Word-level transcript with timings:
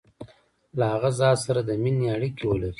له 0.77 0.85
هغه 0.93 1.09
ذات 1.19 1.37
سره 1.45 1.61
د 1.63 1.69
مینې 1.83 2.07
اړیکي 2.15 2.43
ولري. 2.47 2.69